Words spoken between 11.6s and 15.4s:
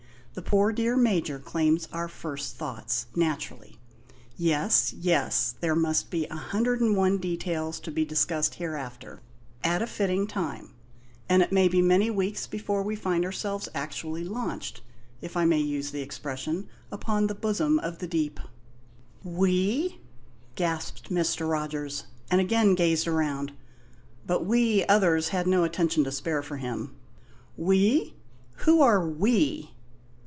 be many weeks before we find ourselves actually launched if